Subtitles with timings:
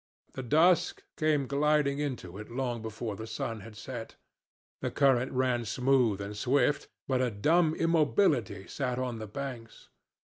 [0.33, 4.15] The dusk came gliding into it long before the sun had set.
[4.79, 9.89] The current ran smooth and swift, but a dumb immobility sat on the banks.